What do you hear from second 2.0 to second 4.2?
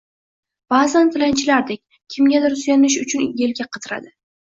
kimgadir suyanish uchun elka qidiradi